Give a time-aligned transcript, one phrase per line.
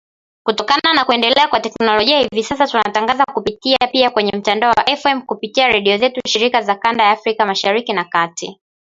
[0.43, 5.67] Kutokana na kuendelea kwa teknolojia hivi sasa tunatangaza kupitia pia kwenye mitambo ya FM kupitia
[5.67, 8.61] redio zetu shirika za kanda ya Afrika Mashariki na Kati